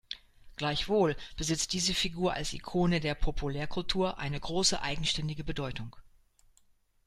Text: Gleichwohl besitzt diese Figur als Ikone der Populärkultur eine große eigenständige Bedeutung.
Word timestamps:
Gleichwohl 0.55 1.15
besitzt 1.37 1.73
diese 1.73 1.93
Figur 1.93 2.33
als 2.33 2.53
Ikone 2.53 3.01
der 3.01 3.13
Populärkultur 3.13 4.17
eine 4.17 4.39
große 4.39 4.81
eigenständige 4.81 5.43
Bedeutung. 5.43 5.95